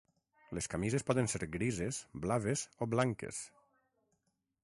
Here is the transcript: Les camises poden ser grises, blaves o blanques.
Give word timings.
Les 0.59 0.67
camises 0.73 1.03
poden 1.09 1.29
ser 1.33 1.41
grises, 1.57 2.01
blaves 2.25 2.65
o 2.85 2.89
blanques. 2.97 3.45